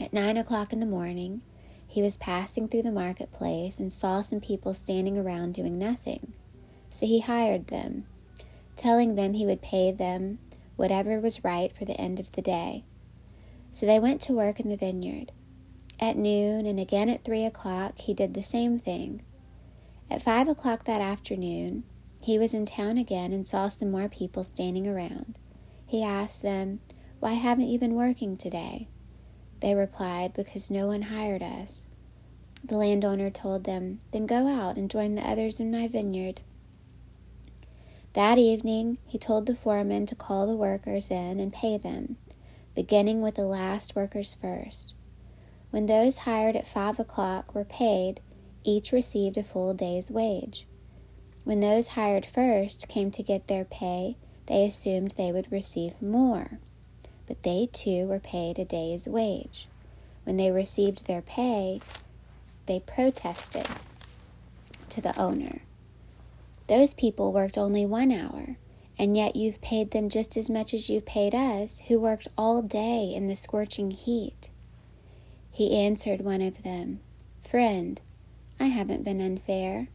At 0.00 0.14
nine 0.14 0.38
o'clock 0.38 0.72
in 0.72 0.80
the 0.80 0.86
morning, 0.86 1.42
he 1.86 2.00
was 2.00 2.16
passing 2.16 2.68
through 2.68 2.82
the 2.82 2.90
marketplace 2.90 3.78
and 3.78 3.92
saw 3.92 4.22
some 4.22 4.40
people 4.40 4.72
standing 4.72 5.18
around 5.18 5.52
doing 5.52 5.78
nothing. 5.78 6.32
So 6.88 7.04
he 7.04 7.20
hired 7.20 7.66
them, 7.66 8.06
telling 8.76 9.14
them 9.14 9.34
he 9.34 9.44
would 9.44 9.60
pay 9.60 9.92
them 9.92 10.38
whatever 10.76 11.20
was 11.20 11.44
right 11.44 11.76
for 11.76 11.84
the 11.84 12.00
end 12.00 12.18
of 12.18 12.32
the 12.32 12.40
day. 12.40 12.84
So 13.72 13.84
they 13.84 14.00
went 14.00 14.22
to 14.22 14.32
work 14.32 14.58
in 14.58 14.70
the 14.70 14.76
vineyard. 14.76 15.32
At 16.00 16.16
noon 16.16 16.64
and 16.64 16.80
again 16.80 17.10
at 17.10 17.22
three 17.22 17.44
o'clock, 17.44 17.98
he 17.98 18.14
did 18.14 18.32
the 18.32 18.42
same 18.42 18.78
thing. 18.78 19.22
At 20.10 20.22
five 20.22 20.48
o'clock 20.48 20.84
that 20.84 21.02
afternoon, 21.02 21.84
he 22.22 22.38
was 22.38 22.54
in 22.54 22.64
town 22.64 22.96
again 22.96 23.34
and 23.34 23.46
saw 23.46 23.68
some 23.68 23.90
more 23.90 24.08
people 24.08 24.44
standing 24.44 24.88
around. 24.88 25.38
He 25.86 26.02
asked 26.02 26.40
them, 26.40 26.80
Why 27.18 27.34
haven't 27.34 27.68
you 27.68 27.78
been 27.78 27.94
working 27.94 28.38
today? 28.38 28.88
They 29.60 29.74
replied, 29.74 30.34
Because 30.34 30.70
no 30.70 30.86
one 30.86 31.02
hired 31.02 31.42
us. 31.42 31.86
The 32.64 32.76
landowner 32.76 33.30
told 33.30 33.64
them, 33.64 34.00
Then 34.10 34.26
go 34.26 34.46
out 34.46 34.76
and 34.76 34.90
join 34.90 35.14
the 35.14 35.28
others 35.28 35.60
in 35.60 35.70
my 35.70 35.88
vineyard. 35.88 36.40
That 38.14 38.38
evening, 38.38 38.98
he 39.06 39.18
told 39.18 39.46
the 39.46 39.54
foreman 39.54 40.06
to 40.06 40.14
call 40.14 40.46
the 40.46 40.56
workers 40.56 41.10
in 41.10 41.38
and 41.38 41.52
pay 41.52 41.78
them, 41.78 42.16
beginning 42.74 43.22
with 43.22 43.36
the 43.36 43.44
last 43.44 43.94
workers 43.94 44.34
first. 44.34 44.94
When 45.70 45.86
those 45.86 46.18
hired 46.18 46.56
at 46.56 46.66
five 46.66 46.98
o'clock 46.98 47.54
were 47.54 47.64
paid, 47.64 48.20
each 48.64 48.90
received 48.90 49.36
a 49.36 49.44
full 49.44 49.74
day's 49.74 50.10
wage. 50.10 50.66
When 51.44 51.60
those 51.60 51.88
hired 51.88 52.26
first 52.26 52.88
came 52.88 53.10
to 53.12 53.22
get 53.22 53.46
their 53.46 53.64
pay, 53.64 54.16
they 54.46 54.66
assumed 54.66 55.12
they 55.12 55.30
would 55.30 55.50
receive 55.50 56.02
more, 56.02 56.58
but 57.30 57.44
they 57.44 57.68
too 57.72 58.08
were 58.08 58.18
paid 58.18 58.58
a 58.58 58.64
day's 58.64 59.06
wage. 59.06 59.68
When 60.24 60.36
they 60.36 60.50
received 60.50 61.06
their 61.06 61.22
pay, 61.22 61.80
they 62.66 62.80
protested 62.80 63.68
to 64.88 65.00
the 65.00 65.16
owner. 65.16 65.60
Those 66.66 66.92
people 66.92 67.32
worked 67.32 67.56
only 67.56 67.86
one 67.86 68.10
hour, 68.10 68.56
and 68.98 69.16
yet 69.16 69.36
you've 69.36 69.60
paid 69.60 69.92
them 69.92 70.08
just 70.08 70.36
as 70.36 70.50
much 70.50 70.74
as 70.74 70.90
you've 70.90 71.06
paid 71.06 71.32
us, 71.32 71.82
who 71.86 72.00
worked 72.00 72.26
all 72.36 72.62
day 72.62 73.12
in 73.14 73.28
the 73.28 73.36
scorching 73.36 73.92
heat. 73.92 74.50
He 75.52 75.76
answered 75.76 76.22
one 76.22 76.42
of 76.42 76.64
them, 76.64 76.98
Friend, 77.48 78.02
I 78.58 78.64
haven't 78.64 79.04
been 79.04 79.20
unfair. 79.20 79.86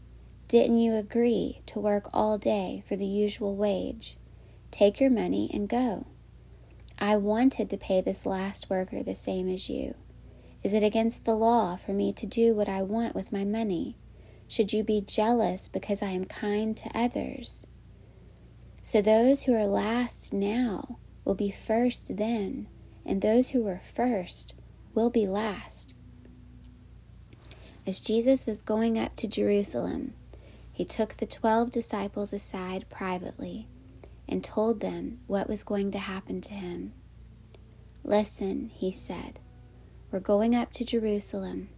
Didn't 0.47 0.79
you 0.79 0.95
agree 0.95 1.59
to 1.65 1.81
work 1.81 2.07
all 2.13 2.37
day 2.37 2.81
for 2.87 2.95
the 2.95 3.05
usual 3.05 3.57
wage? 3.57 4.15
Take 4.71 5.01
your 5.01 5.09
money 5.09 5.51
and 5.53 5.67
go. 5.67 6.07
I 6.97 7.17
wanted 7.17 7.69
to 7.69 7.77
pay 7.77 8.01
this 8.01 8.25
last 8.25 8.69
worker 8.69 9.03
the 9.03 9.15
same 9.15 9.49
as 9.49 9.69
you. 9.69 9.95
Is 10.63 10.73
it 10.73 10.83
against 10.83 11.25
the 11.25 11.35
law 11.35 11.75
for 11.75 11.91
me 11.91 12.13
to 12.13 12.25
do 12.25 12.55
what 12.55 12.69
I 12.69 12.81
want 12.81 13.13
with 13.13 13.31
my 13.31 13.43
money? 13.43 13.97
Should 14.47 14.73
you 14.73 14.83
be 14.83 15.01
jealous 15.01 15.67
because 15.67 16.01
I 16.01 16.09
am 16.09 16.25
kind 16.25 16.75
to 16.77 16.97
others? 16.97 17.67
So 18.81 19.01
those 19.01 19.43
who 19.43 19.53
are 19.53 19.65
last 19.65 20.31
now 20.31 20.97
will 21.23 21.35
be 21.35 21.51
first 21.51 22.17
then, 22.17 22.67
and 23.05 23.21
those 23.21 23.49
who 23.49 23.63
were 23.63 23.81
first 23.83 24.53
will 24.93 25.09
be 25.09 25.27
last. 25.27 25.95
As 27.85 27.99
Jesus 27.99 28.45
was 28.45 28.61
going 28.61 28.97
up 28.97 29.15
to 29.17 29.27
Jerusalem, 29.27 30.13
he 30.71 30.85
took 30.85 31.15
the 31.15 31.25
twelve 31.25 31.71
disciples 31.71 32.31
aside 32.31 32.85
privately 32.89 33.67
and 34.27 34.43
told 34.43 34.79
them 34.79 35.19
what 35.27 35.49
was 35.49 35.63
going 35.63 35.91
to 35.91 35.99
happen 35.99 36.41
to 36.41 36.53
him. 36.53 36.93
Listen, 38.03 38.69
he 38.73 38.91
said, 38.91 39.39
we're 40.11 40.19
going 40.19 40.55
up 40.55 40.71
to 40.73 40.85
Jerusalem, 40.85 41.69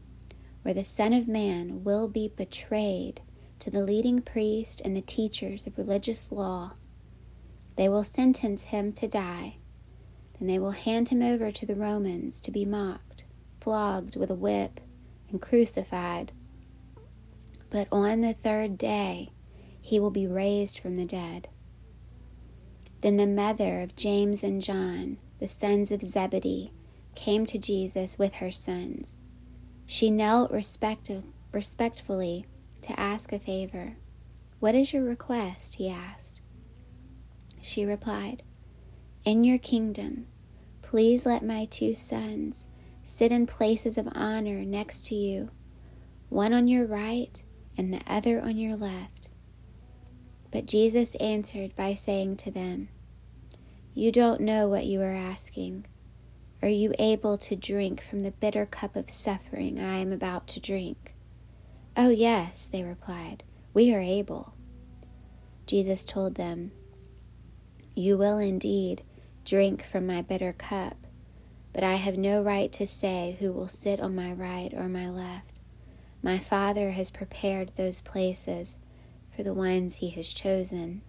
where 0.61 0.73
the 0.73 0.83
Son 0.83 1.13
of 1.13 1.27
Man 1.27 1.83
will 1.83 2.07
be 2.07 2.31
betrayed 2.35 3.21
to 3.59 3.71
the 3.71 3.83
leading 3.83 4.21
priest 4.21 4.81
and 4.83 4.95
the 4.95 5.01
teachers 5.01 5.65
of 5.65 5.77
religious 5.77 6.31
law. 6.31 6.73
They 7.75 7.89
will 7.89 8.03
sentence 8.03 8.65
him 8.65 8.91
to 8.93 9.07
die 9.07 9.57
then 10.39 10.47
they 10.47 10.59
will 10.59 10.71
hand 10.71 11.09
him 11.09 11.21
over 11.21 11.51
to 11.51 11.65
the 11.65 11.75
Romans 11.75 12.39
to 12.41 12.51
be 12.51 12.65
mocked, 12.65 13.23
flogged 13.59 14.15
with 14.15 14.29
a 14.29 14.35
whip 14.35 14.79
and 15.29 15.41
crucified. 15.41 16.31
But 17.69 17.87
on 17.91 18.21
the 18.21 18.33
third 18.33 18.77
day 18.77 19.31
he 19.81 19.99
will 19.99 20.11
be 20.11 20.27
raised 20.27 20.79
from 20.79 20.95
the 20.95 21.05
dead. 21.05 21.47
Then 23.07 23.15
the 23.15 23.25
mother 23.25 23.79
of 23.79 23.95
James 23.95 24.43
and 24.43 24.61
John, 24.61 25.17
the 25.39 25.47
sons 25.47 25.93
of 25.93 26.01
Zebedee, 26.01 26.73
came 27.15 27.45
to 27.45 27.57
Jesus 27.57 28.19
with 28.19 28.33
her 28.33 28.51
sons. 28.51 29.21
She 29.85 30.11
knelt 30.11 30.51
respect- 30.51 31.09
respectfully 31.53 32.47
to 32.81 32.99
ask 32.99 33.31
a 33.31 33.39
favor. 33.39 33.95
What 34.59 34.75
is 34.75 34.91
your 34.91 35.05
request? 35.05 35.75
he 35.75 35.89
asked. 35.89 36.41
She 37.61 37.85
replied, 37.85 38.43
In 39.23 39.45
your 39.45 39.57
kingdom, 39.57 40.27
please 40.81 41.25
let 41.25 41.45
my 41.45 41.63
two 41.63 41.95
sons 41.95 42.67
sit 43.03 43.31
in 43.31 43.47
places 43.47 43.97
of 43.97 44.09
honor 44.15 44.65
next 44.65 45.05
to 45.05 45.15
you, 45.15 45.49
one 46.27 46.53
on 46.53 46.67
your 46.67 46.85
right 46.85 47.41
and 47.77 47.93
the 47.93 48.01
other 48.05 48.41
on 48.41 48.57
your 48.57 48.75
left. 48.75 49.29
But 50.51 50.65
Jesus 50.65 51.15
answered 51.15 51.73
by 51.73 51.93
saying 51.93 52.35
to 52.37 52.51
them, 52.51 52.89
You 53.97 54.11
don't 54.11 54.41
know 54.41 54.67
what 54.67 54.85
you 54.85 55.01
are 55.01 55.15
asking. 55.15 55.87
Are 56.61 56.69
you 56.69 56.93
able 56.99 57.35
to 57.39 57.55
drink 57.55 57.99
from 57.99 58.19
the 58.19 58.29
bitter 58.29 58.67
cup 58.67 58.95
of 58.95 59.09
suffering 59.09 59.79
I 59.79 59.97
am 59.97 60.11
about 60.11 60.47
to 60.49 60.59
drink? 60.59 61.15
Oh, 61.97 62.09
yes, 62.09 62.67
they 62.67 62.83
replied, 62.83 63.41
we 63.73 63.91
are 63.95 63.99
able. 63.99 64.53
Jesus 65.65 66.05
told 66.05 66.35
them, 66.35 66.73
You 67.95 68.19
will 68.19 68.37
indeed 68.37 69.01
drink 69.43 69.83
from 69.83 70.05
my 70.05 70.21
bitter 70.21 70.53
cup, 70.53 71.07
but 71.73 71.83
I 71.83 71.95
have 71.95 72.19
no 72.19 72.43
right 72.43 72.71
to 72.73 72.85
say 72.85 73.35
who 73.39 73.51
will 73.51 73.67
sit 73.67 73.99
on 73.99 74.13
my 74.13 74.31
right 74.31 74.71
or 74.75 74.87
my 74.87 75.09
left. 75.09 75.59
My 76.21 76.37
Father 76.37 76.91
has 76.91 77.09
prepared 77.09 77.69
those 77.69 78.01
places 78.01 78.77
for 79.35 79.41
the 79.41 79.55
ones 79.55 79.95
he 79.95 80.11
has 80.11 80.33
chosen. 80.33 81.01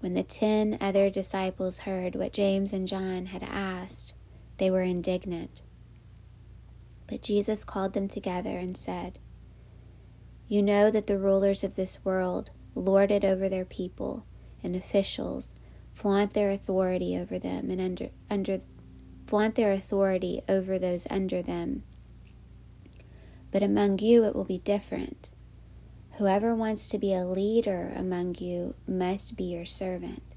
When 0.00 0.14
the 0.14 0.22
ten 0.22 0.78
other 0.80 1.10
disciples 1.10 1.80
heard 1.80 2.14
what 2.14 2.32
James 2.32 2.72
and 2.72 2.86
John 2.86 3.26
had 3.26 3.42
asked, 3.42 4.14
they 4.58 4.70
were 4.70 4.82
indignant. 4.82 5.62
But 7.08 7.22
Jesus 7.22 7.64
called 7.64 7.94
them 7.94 8.06
together 8.06 8.58
and 8.58 8.76
said, 8.76 9.18
You 10.46 10.62
know 10.62 10.90
that 10.90 11.06
the 11.06 11.18
rulers 11.18 11.64
of 11.64 11.74
this 11.74 12.04
world 12.04 12.50
lord 12.74 13.10
it 13.10 13.24
over 13.24 13.48
their 13.48 13.64
people, 13.64 14.24
and 14.62 14.76
officials 14.76 15.54
flaunt 15.92 16.32
their 16.32 16.50
authority 16.50 17.16
over 17.16 17.38
them 17.38 17.70
and 17.70 17.80
under, 17.80 18.10
under 18.30 18.60
flaunt 19.26 19.56
their 19.56 19.72
authority 19.72 20.42
over 20.48 20.78
those 20.78 21.06
under 21.10 21.42
them. 21.42 21.82
But 23.50 23.62
among 23.62 23.98
you 23.98 24.24
it 24.24 24.34
will 24.34 24.44
be 24.44 24.58
different. 24.58 25.30
Whoever 26.18 26.52
wants 26.52 26.88
to 26.88 26.98
be 26.98 27.14
a 27.14 27.24
leader 27.24 27.92
among 27.94 28.34
you 28.40 28.74
must 28.88 29.36
be 29.36 29.44
your 29.44 29.64
servant, 29.64 30.34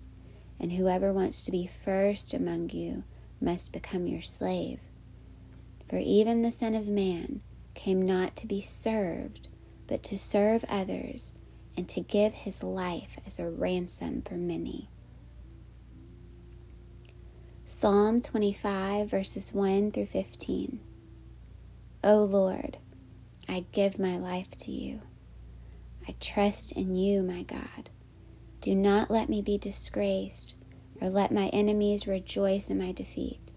and 0.60 0.74
whoever 0.74 1.12
wants 1.12 1.44
to 1.46 1.52
be 1.52 1.66
first 1.66 2.36
among 2.36 2.70
you 2.70 3.04
must 3.42 3.74
become 3.74 4.06
your 4.06 4.22
slave. 4.22 4.80
For 5.90 5.98
even 5.98 6.44
the 6.44 6.52
Son 6.52 6.76
of 6.76 6.88
Man 6.88 7.42
came 7.74 8.00
not 8.00 8.36
to 8.36 8.48
be 8.48 8.62
served, 8.62 9.48
but 9.88 10.04
to 10.04 10.20
serve 10.20 10.64
others, 10.70 11.34
and 11.76 11.90
to 11.90 12.02
give 12.02 12.34
his 12.34 12.62
life 12.62 13.18
as 13.26 13.40
a 13.40 13.50
ransom 13.50 14.22
for 14.22 14.36
many. 14.36 14.88
Psalm 17.66 18.22
25, 18.22 19.10
verses 19.10 19.52
1 19.52 19.90
through 19.90 20.06
15. 20.06 20.80
O 22.04 22.24
Lord, 22.24 22.78
I 23.50 23.66
give 23.72 23.98
my 23.98 24.16
life 24.16 24.52
to 24.60 24.72
you. 24.72 25.02
I 26.08 26.16
trust 26.20 26.72
in 26.74 26.96
you, 26.96 27.24
my 27.24 27.44
God. 27.44 27.90
Do 28.62 28.76
not 28.76 29.10
let 29.10 29.30
me 29.30 29.42
be 29.42 29.58
disgraced, 29.58 30.56
or 31.00 31.10
let 31.10 31.32
my 31.32 31.48
enemies 31.48 32.08
rejoice 32.08 32.70
in 32.70 32.78
my 32.78 32.92
defeat. 32.92 33.52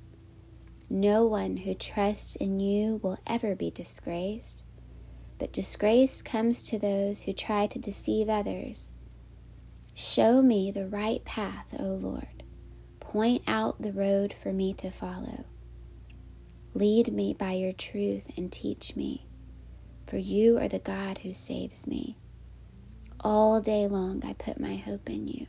No 0.88 1.26
one 1.26 1.58
who 1.58 1.74
trusts 1.74 2.36
in 2.36 2.60
you 2.60 3.00
will 3.02 3.18
ever 3.26 3.54
be 3.54 3.70
disgraced, 3.70 4.64
but 5.38 5.52
disgrace 5.52 6.22
comes 6.22 6.62
to 6.68 6.78
those 6.78 7.22
who 7.22 7.32
try 7.32 7.66
to 7.66 7.78
deceive 7.78 8.28
others. 8.28 8.92
Show 9.94 10.42
me 10.42 10.70
the 10.70 10.86
right 10.86 11.24
path, 11.24 11.74
O 11.78 11.84
Lord. 11.84 12.42
Point 13.00 13.42
out 13.46 13.80
the 13.80 13.92
road 13.92 14.34
for 14.34 14.52
me 14.52 14.74
to 14.74 14.90
follow. 14.90 15.44
Lead 16.74 17.12
me 17.12 17.32
by 17.32 17.52
your 17.52 17.72
truth 17.72 18.28
and 18.36 18.50
teach 18.50 18.96
me, 18.96 19.26
for 20.06 20.16
you 20.16 20.58
are 20.58 20.68
the 20.68 20.78
God 20.78 21.18
who 21.18 21.32
saves 21.32 21.86
me. 21.86 22.16
All 23.24 23.62
day 23.62 23.86
long 23.86 24.22
I 24.22 24.34
put 24.34 24.60
my 24.60 24.76
hope 24.76 25.08
in 25.08 25.26
you. 25.26 25.46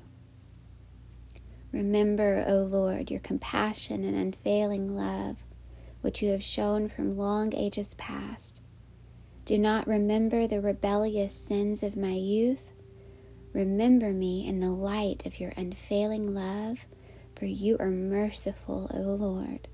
Remember, 1.74 2.46
O 2.48 2.60
Lord, 2.60 3.12
your 3.12 3.20
compassion 3.20 4.06
and 4.06 4.16
unfailing 4.16 4.96
love, 4.96 5.44
which 6.00 6.24
you 6.24 6.32
have 6.32 6.42
shown 6.42 6.88
from 6.88 7.18
long 7.18 7.54
ages 7.54 7.94
past. 7.96 8.62
Do 9.44 9.58
not 9.58 9.88
remember 9.88 10.48
the 10.48 10.62
rebellious 10.62 11.36
sins 11.36 11.84
of 11.84 11.98
my 11.98 12.14
youth. 12.14 12.72
Remember 13.52 14.14
me 14.14 14.48
in 14.48 14.62
the 14.62 14.72
light 14.72 15.26
of 15.26 15.42
your 15.42 15.52
unfailing 15.58 16.34
love, 16.34 16.86
for 17.36 17.46
you 17.46 17.76
are 17.82 17.92
merciful, 17.92 18.90
O 18.94 19.02
Lord. 19.02 19.68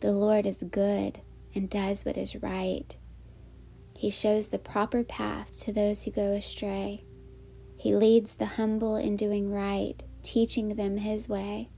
The 0.00 0.12
Lord 0.12 0.44
is 0.44 0.62
good 0.70 1.20
and 1.54 1.70
does 1.70 2.04
what 2.04 2.18
is 2.18 2.36
right. 2.36 2.94
He 3.96 4.10
shows 4.10 4.48
the 4.48 4.58
proper 4.58 5.02
path 5.02 5.58
to 5.60 5.72
those 5.72 6.02
who 6.02 6.10
go 6.10 6.32
astray. 6.32 7.04
He 7.76 7.94
leads 7.94 8.34
the 8.34 8.46
humble 8.46 8.96
in 8.96 9.16
doing 9.16 9.50
right 9.52 10.02
teaching 10.26 10.74
them 10.74 10.98
His 10.98 11.28
way. 11.28 11.70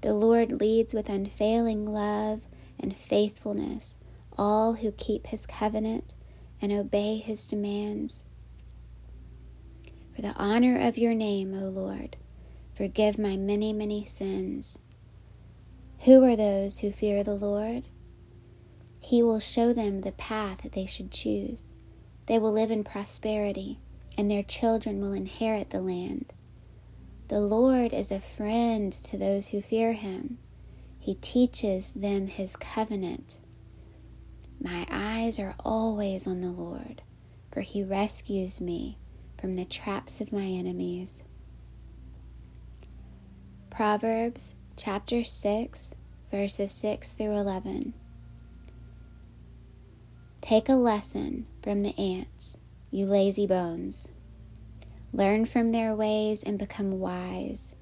The 0.00 0.14
Lord 0.14 0.60
leads 0.60 0.94
with 0.94 1.08
unfailing 1.08 1.92
love 1.92 2.40
and 2.80 2.96
faithfulness 2.96 3.98
all 4.38 4.74
who 4.74 4.92
keep 4.92 5.26
His 5.26 5.46
covenant 5.46 6.14
and 6.62 6.72
obey 6.72 7.18
His 7.18 7.46
demands. 7.46 8.24
For 10.14 10.22
the 10.22 10.34
honor 10.36 10.80
of 10.80 10.96
your 10.96 11.14
name, 11.14 11.54
O 11.54 11.68
Lord, 11.68 12.16
forgive 12.74 13.18
my 13.18 13.36
many, 13.36 13.72
many 13.72 14.04
sins. 14.04 14.80
Who 16.00 16.24
are 16.24 16.36
those 16.36 16.78
who 16.78 16.92
fear 16.92 17.22
the 17.22 17.34
Lord? 17.34 17.84
He 19.08 19.22
will 19.22 19.40
show 19.40 19.72
them 19.72 20.02
the 20.02 20.12
path 20.12 20.60
that 20.60 20.72
they 20.72 20.84
should 20.84 21.10
choose. 21.10 21.64
They 22.26 22.38
will 22.38 22.52
live 22.52 22.70
in 22.70 22.84
prosperity, 22.84 23.78
and 24.18 24.30
their 24.30 24.42
children 24.42 25.00
will 25.00 25.14
inherit 25.14 25.70
the 25.70 25.80
land. 25.80 26.34
The 27.28 27.40
Lord 27.40 27.94
is 27.94 28.12
a 28.12 28.20
friend 28.20 28.92
to 28.92 29.16
those 29.16 29.48
who 29.48 29.62
fear 29.62 29.94
him. 29.94 30.36
He 30.98 31.14
teaches 31.14 31.94
them 31.94 32.26
his 32.26 32.54
covenant. 32.54 33.38
My 34.60 34.86
eyes 34.90 35.38
are 35.38 35.54
always 35.64 36.26
on 36.26 36.42
the 36.42 36.50
Lord, 36.50 37.00
for 37.50 37.62
he 37.62 37.82
rescues 37.82 38.60
me 38.60 38.98
from 39.40 39.54
the 39.54 39.64
traps 39.64 40.20
of 40.20 40.34
my 40.34 40.44
enemies. 40.44 41.22
Proverbs 43.70 44.54
chapter 44.76 45.24
6, 45.24 45.94
verses 46.30 46.72
6 46.72 47.14
through 47.14 47.38
11. 47.38 47.94
Take 50.40 50.68
a 50.68 50.74
lesson 50.74 51.46
from 51.62 51.82
the 51.82 51.98
ants, 51.98 52.58
you 52.90 53.06
lazy 53.06 53.46
bones. 53.46 54.08
Learn 55.12 55.44
from 55.44 55.72
their 55.72 55.94
ways 55.94 56.42
and 56.42 56.58
become 56.58 57.00
wise. 57.00 57.74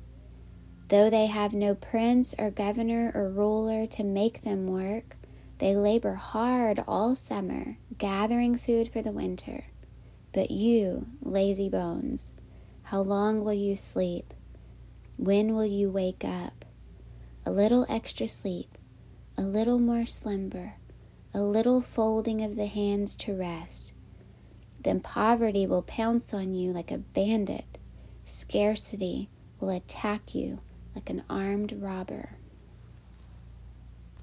Though 0.89 1.11
they 1.11 1.27
have 1.27 1.53
no 1.53 1.75
prince 1.75 2.35
or 2.39 2.51
governor 2.51 3.13
or 3.15 3.29
ruler 3.29 3.87
to 3.89 4.05
make 4.05 4.43
them 4.43 4.67
work, 4.67 5.17
they 5.59 5.75
labor 5.75 6.15
hard 6.15 6.83
all 6.89 7.15
summer, 7.15 7.77
gathering 7.99 8.57
food 8.57 8.89
for 8.89 9.03
the 9.03 9.13
winter. 9.13 9.67
But 10.33 10.51
you, 10.51 11.07
lazy 11.21 11.69
bones, 11.69 12.33
how 12.85 13.01
long 13.01 13.45
will 13.45 13.55
you 13.55 13.77
sleep? 13.77 14.33
When 15.17 15.55
will 15.55 15.67
you 15.67 15.91
wake 15.91 16.25
up? 16.25 16.65
A 17.45 17.51
little 17.51 17.87
extra 17.89 18.29
sleep, 18.29 18.79
a 19.37 19.43
little 19.43 19.79
more 19.79 20.07
slumber, 20.07 20.75
a 21.37 21.43
little 21.43 21.83
folding 21.83 22.43
of 22.43 22.57
the 22.57 22.65
hands 22.65 23.15
to 23.15 23.37
rest, 23.37 23.93
then 24.81 24.99
poverty 25.01 25.67
will 25.67 25.83
pounce 25.83 26.33
on 26.33 26.55
you 26.55 26.73
like 26.73 26.91
a 26.91 26.97
bandit. 26.97 27.77
Scarcity 28.25 29.29
will 29.61 29.69
attack 29.69 30.35
you 30.35 30.61
like 30.95 31.11
an 31.11 31.23
armed 31.29 31.75
robber. 31.79 32.36